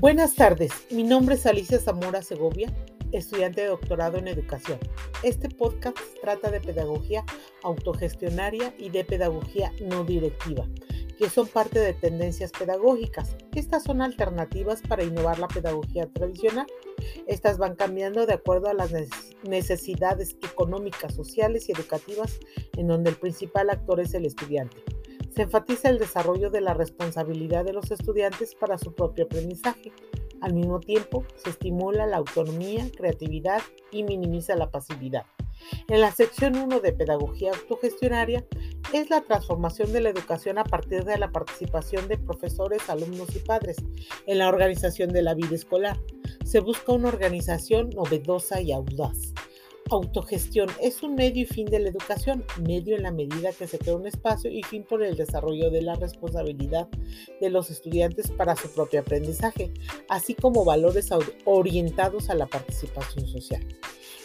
[0.00, 2.72] Buenas tardes, mi nombre es Alicia Zamora Segovia,
[3.10, 4.78] estudiante de doctorado en educación.
[5.24, 7.24] Este podcast trata de pedagogía
[7.64, 10.68] autogestionaria y de pedagogía no directiva,
[11.18, 13.34] que son parte de tendencias pedagógicas.
[13.56, 16.68] Estas son alternativas para innovar la pedagogía tradicional.
[17.26, 18.92] Estas van cambiando de acuerdo a las
[19.42, 22.38] necesidades económicas, sociales y educativas
[22.76, 24.76] en donde el principal actor es el estudiante.
[25.38, 29.92] Se enfatiza el desarrollo de la responsabilidad de los estudiantes para su propio aprendizaje.
[30.40, 35.26] Al mismo tiempo, se estimula la autonomía, creatividad y minimiza la pasividad.
[35.86, 38.44] En la sección 1 de Pedagogía Autogestionaria
[38.92, 43.38] es la transformación de la educación a partir de la participación de profesores, alumnos y
[43.38, 43.76] padres
[44.26, 46.00] en la organización de la vida escolar.
[46.44, 49.34] Se busca una organización novedosa y audaz.
[49.90, 53.78] Autogestión es un medio y fin de la educación, medio en la medida que se
[53.78, 56.88] crea un espacio y fin por el desarrollo de la responsabilidad
[57.40, 59.72] de los estudiantes para su propio aprendizaje,
[60.10, 61.08] así como valores
[61.46, 63.66] orientados a la participación social.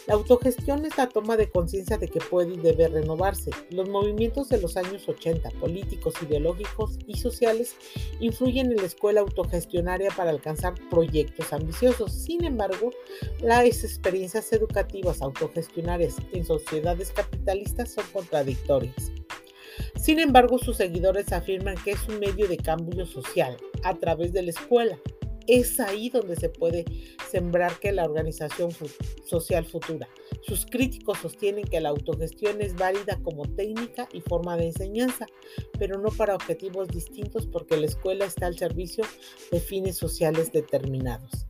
[0.06, 3.50] La autogestión es la toma de conciencia de que puede y debe renovarse.
[3.70, 7.74] Los movimientos de los años 80, políticos, ideológicos y sociales,
[8.20, 12.12] influyen en la escuela autogestionaria para alcanzar proyectos ambiciosos.
[12.12, 12.90] Sin embargo,
[13.40, 19.10] las experiencias educativas autogestionarias en sociedades capitalistas son contradictorias.
[19.96, 24.42] Sin embargo, sus seguidores afirman que es un medio de cambio social a través de
[24.42, 24.98] la escuela,
[25.46, 26.84] es ahí donde se puede
[27.30, 28.70] sembrar que la organización
[29.24, 30.08] social futura.
[30.42, 35.26] Sus críticos sostienen que la autogestión es válida como técnica y forma de enseñanza,
[35.78, 39.04] pero no para objetivos distintos porque la escuela está al servicio
[39.50, 41.46] de fines sociales determinados.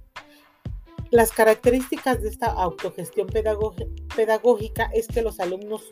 [1.11, 5.83] Las características de esta autogestión pedagógica es que los alumnos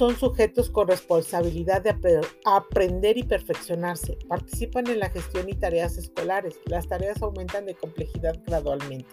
[0.00, 4.16] son sujetos con responsabilidad de aprender y perfeccionarse.
[4.28, 6.58] Participan en la gestión y tareas escolares.
[6.64, 9.10] Las tareas aumentan de complejidad gradualmente.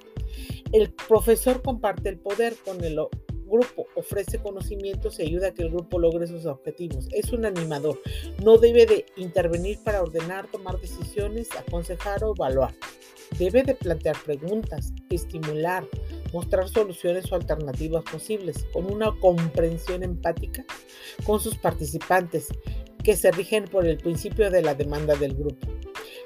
[0.71, 2.99] El profesor comparte el poder con el
[3.47, 7.07] grupo, ofrece conocimientos y ayuda a que el grupo logre sus objetivos.
[7.11, 7.99] Es un animador.
[8.43, 12.73] No debe de intervenir para ordenar, tomar decisiones, aconsejar o evaluar.
[13.37, 15.85] Debe de plantear preguntas, estimular,
[16.31, 20.65] mostrar soluciones o alternativas posibles, con una comprensión empática
[21.25, 22.47] con sus participantes,
[23.03, 25.67] que se rigen por el principio de la demanda del grupo.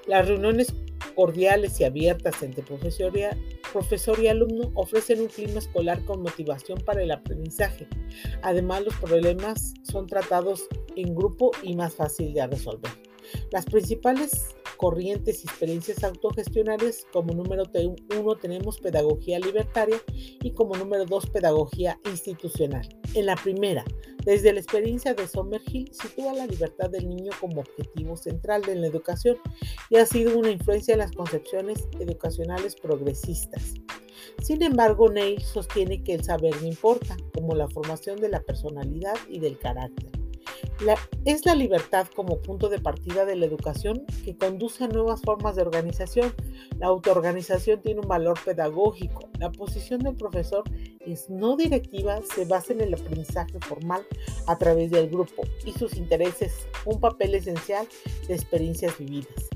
[0.07, 0.73] Las reuniones
[1.15, 2.63] cordiales y abiertas entre
[3.71, 7.87] profesor y, alumno ofrecen un clima escolar con motivación para el aprendizaje.
[8.41, 12.91] Además, los problemas son tratados en grupo y más fácil de resolver.
[13.51, 17.63] Las principales corrientes y experiencias autogestionarias, como número
[18.19, 20.01] uno tenemos pedagogía libertaria
[20.41, 22.89] y como número dos pedagogía institucional.
[23.13, 23.83] En la primera,
[24.25, 28.87] desde la experiencia de Sommerhill, sitúa la libertad del niño como objetivo central de la
[28.87, 29.37] educación
[29.89, 33.73] y ha sido una influencia en las concepciones educacionales progresistas.
[34.41, 39.15] Sin embargo, Neil sostiene que el saber no importa, como la formación de la personalidad
[39.27, 40.20] y del carácter
[41.25, 45.55] es la libertad como punto de partida de la educación que conduce a nuevas formas
[45.55, 46.33] de organización.
[46.79, 49.29] La autoorganización tiene un valor pedagógico.
[49.39, 50.63] La posición del profesor
[50.99, 54.05] es no directiva, se basa en el aprendizaje formal
[54.47, 57.87] a través del grupo y sus intereses, un papel esencial
[58.27, 59.49] de experiencias vividas.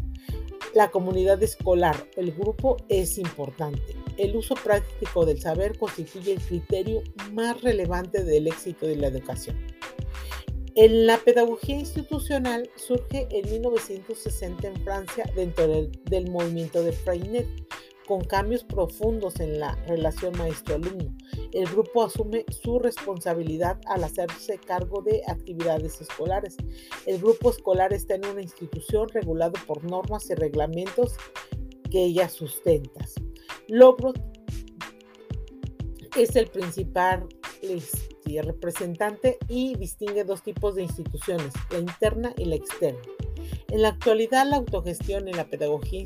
[0.76, 3.96] La comunidad escolar, el grupo es importante.
[4.18, 9.75] El uso práctico del saber constituye el criterio más relevante del éxito de la educación.
[10.78, 17.48] En la pedagogía institucional surge en 1960 en Francia dentro del, movimiento de Freinet,
[18.06, 21.16] con cambios profundos en la relación maestro-alumno.
[21.54, 26.58] El grupo asume su responsabilidad al hacerse cargo de actividades escolares.
[27.06, 31.16] El grupo escolar está en una institución regulado por normas y reglamentos
[31.90, 33.06] que ella sustenta.
[33.70, 34.12] Logro
[36.18, 37.30] es el principal
[38.42, 43.00] representante y distingue dos tipos de instituciones, la interna y la externa.
[43.70, 46.04] En la actualidad, la autogestión en la pedagogía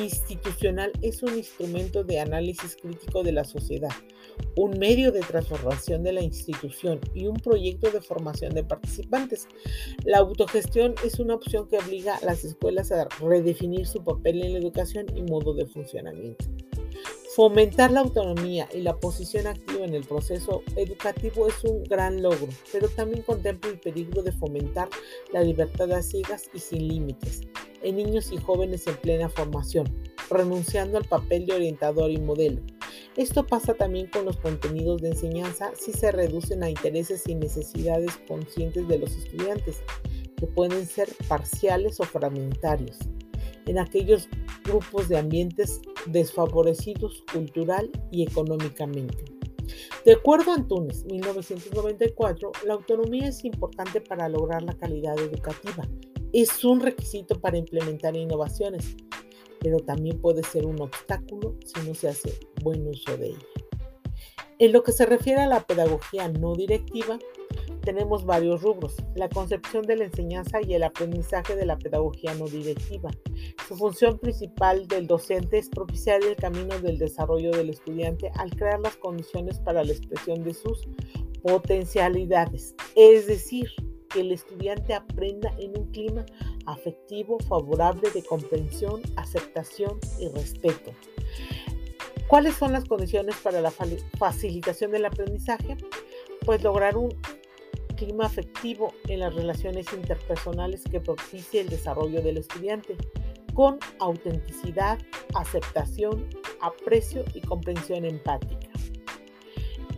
[0.00, 3.92] institucional es un instrumento de análisis crítico de la sociedad,
[4.56, 9.46] un medio de transformación de la institución y un proyecto de formación de participantes.
[10.04, 14.52] La autogestión es una opción que obliga a las escuelas a redefinir su papel en
[14.54, 16.46] la educación y modo de funcionamiento.
[17.36, 22.48] Fomentar la autonomía y la posición activa en el proceso educativo es un gran logro,
[22.72, 24.88] pero también contempla el peligro de fomentar
[25.34, 27.42] la libertad a ciegas y sin límites
[27.82, 29.84] en niños y jóvenes en plena formación,
[30.30, 32.62] renunciando al papel de orientador y modelo.
[33.18, 38.12] Esto pasa también con los contenidos de enseñanza si se reducen a intereses y necesidades
[38.26, 39.82] conscientes de los estudiantes,
[40.38, 42.96] que pueden ser parciales o fragmentarios.
[43.66, 44.26] En aquellos
[44.66, 49.24] grupos de ambientes desfavorecidos cultural y económicamente.
[50.04, 55.84] De acuerdo a Antunes, 1994, la autonomía es importante para lograr la calidad educativa.
[56.32, 58.96] Es un requisito para implementar innovaciones,
[59.60, 63.46] pero también puede ser un obstáculo si no se hace buen uso de ella.
[64.58, 67.18] En lo que se refiere a la pedagogía no directiva,
[67.86, 68.96] tenemos varios rubros.
[69.14, 73.12] La concepción de la enseñanza y el aprendizaje de la pedagogía no directiva.
[73.68, 78.80] Su función principal del docente es propiciar el camino del desarrollo del estudiante al crear
[78.80, 80.88] las condiciones para la expresión de sus
[81.44, 82.74] potencialidades.
[82.96, 83.70] Es decir,
[84.10, 86.26] que el estudiante aprenda en un clima
[86.66, 90.90] afectivo favorable de comprensión, aceptación y respeto.
[92.26, 93.70] ¿Cuáles son las condiciones para la
[94.18, 95.76] facilitación del aprendizaje?
[96.44, 97.14] Pues lograr un
[97.96, 102.96] clima afectivo en las relaciones interpersonales que propicie el desarrollo del estudiante,
[103.54, 104.98] con autenticidad,
[105.34, 106.28] aceptación,
[106.60, 108.68] aprecio y comprensión empática.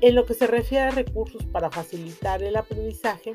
[0.00, 3.34] En lo que se refiere a recursos para facilitar el aprendizaje,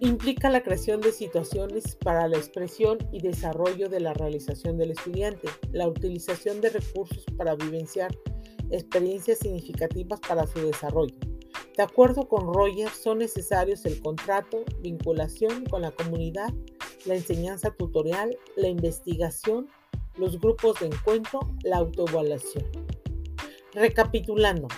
[0.00, 5.48] implica la creación de situaciones para la expresión y desarrollo de la realización del estudiante,
[5.70, 8.10] la utilización de recursos para vivenciar
[8.72, 11.14] experiencias significativas para su desarrollo,
[11.76, 16.52] de acuerdo con Rogers, son necesarios el contrato, vinculación con la comunidad,
[17.06, 19.68] la enseñanza tutorial, la investigación,
[20.16, 22.64] los grupos de encuentro, la autoevaluación.
[23.72, 24.68] Recapitulando,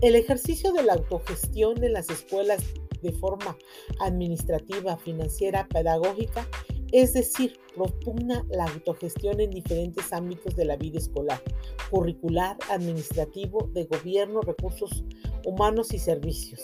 [0.00, 2.64] el ejercicio de la autogestión en las escuelas
[3.02, 3.56] de forma
[4.00, 6.48] administrativa, financiera, pedagógica
[6.92, 11.42] es decir, propugna la autogestión en diferentes ámbitos de la vida escolar,
[11.90, 15.04] curricular, administrativo, de gobierno, recursos
[15.48, 16.60] humanos y servicios.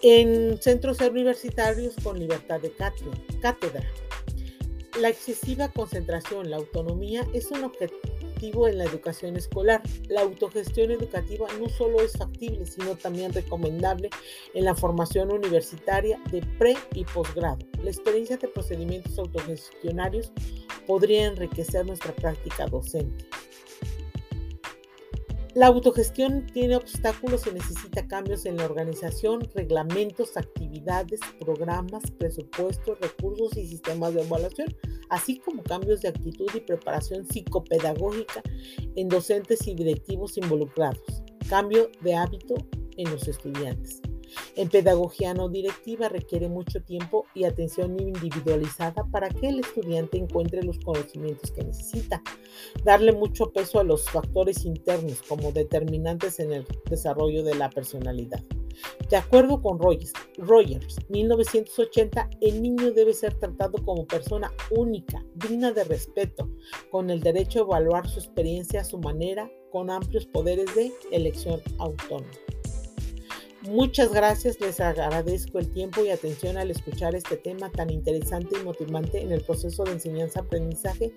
[0.00, 2.72] En centros universitarios con libertad de
[3.40, 3.84] cátedra.
[4.98, 9.82] La excesiva concentración, la autonomía es un objetivo en la educación escolar.
[10.08, 14.08] La autogestión educativa no solo es factible, sino también recomendable
[14.54, 17.58] en la formación universitaria de pre y posgrado.
[17.82, 20.32] La experiencia de procedimientos autogestionarios
[20.86, 23.26] podría enriquecer nuestra práctica docente.
[25.54, 33.56] La autogestión tiene obstáculos y necesita cambios en la organización, reglamentos, actividades, programas, presupuestos, recursos
[33.56, 34.68] y sistemas de evaluación,
[35.08, 38.42] así como cambios de actitud y preparación psicopedagógica
[38.94, 42.54] en docentes y directivos involucrados, cambio de hábito
[42.96, 44.02] en los estudiantes.
[44.56, 50.62] En pedagogía no directiva requiere mucho tiempo y atención individualizada para que el estudiante encuentre
[50.62, 52.22] los conocimientos que necesita.
[52.84, 58.42] Darle mucho peso a los factores internos como determinantes en el desarrollo de la personalidad.
[59.10, 65.72] De acuerdo con Rogers, Rogers, 1980, el niño debe ser tratado como persona única, digna
[65.72, 66.48] de respeto,
[66.90, 71.60] con el derecho a evaluar su experiencia a su manera, con amplios poderes de elección
[71.78, 72.28] autónoma.
[73.62, 78.64] Muchas gracias, les agradezco el tiempo y atención al escuchar este tema tan interesante y
[78.64, 81.12] motivante en el proceso de enseñanza-aprendizaje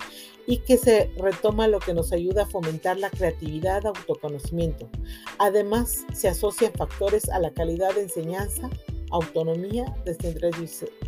[0.47, 4.89] y que se retoma lo que nos ayuda a fomentar la creatividad, autoconocimiento.
[5.37, 8.71] Además, se asocian factores a la calidad de enseñanza,
[9.11, 9.95] autonomía,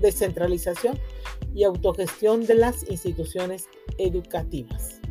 [0.01, 0.99] descentralización
[1.55, 5.02] y autogestión de las instituciones educativas.